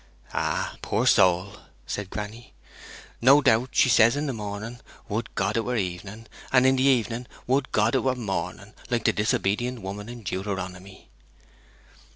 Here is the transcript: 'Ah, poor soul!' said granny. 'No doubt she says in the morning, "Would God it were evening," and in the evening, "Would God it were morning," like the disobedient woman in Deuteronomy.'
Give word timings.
'Ah, 0.33 0.77
poor 0.81 1.05
soul!' 1.05 1.59
said 1.85 2.09
granny. 2.09 2.55
'No 3.21 3.39
doubt 3.39 3.69
she 3.73 3.87
says 3.87 4.15
in 4.15 4.25
the 4.25 4.33
morning, 4.33 4.79
"Would 5.09 5.35
God 5.35 5.57
it 5.57 5.63
were 5.63 5.75
evening," 5.75 6.25
and 6.51 6.65
in 6.65 6.75
the 6.77 6.81
evening, 6.85 7.27
"Would 7.45 7.71
God 7.71 7.93
it 7.93 7.99
were 8.03 8.15
morning," 8.15 8.73
like 8.89 9.05
the 9.05 9.13
disobedient 9.13 9.79
woman 9.83 10.09
in 10.09 10.23
Deuteronomy.' 10.23 11.07